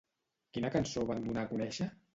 Quina 0.57 0.71
cançó 0.77 1.05
van 1.13 1.23
donar 1.29 1.47
a 1.47 1.55
conèixer? 1.55 1.95